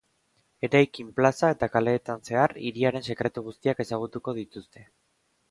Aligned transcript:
Eraikin, 0.67 1.11
plaza 1.19 1.51
eta 1.55 1.69
kaleetan 1.73 2.23
zehar, 2.31 2.57
hiriaren 2.69 3.07
sekretu 3.11 3.45
guztiak 3.51 3.85
ezagutuko 3.87 4.37
dituzte. 4.41 4.89